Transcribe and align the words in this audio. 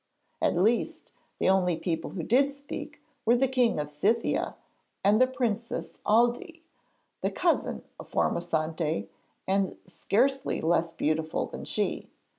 At 0.41 0.55
least, 0.55 1.11
the 1.37 1.47
only 1.47 1.77
people 1.77 2.09
who 2.09 2.23
did 2.23 2.49
speak 2.49 3.03
were 3.23 3.35
the 3.35 3.47
King 3.47 3.79
of 3.79 3.91
Scythia 3.91 4.55
and 5.03 5.21
the 5.21 5.27
Princess 5.27 5.99
Aldée, 6.07 6.63
the 7.21 7.29
cousin 7.29 7.83
of 7.99 8.09
Formosante 8.09 9.09
and 9.47 9.77
scarcely 9.85 10.59
less 10.59 10.91
beautiful 10.91 11.45
than 11.45 11.65
she. 11.65 12.09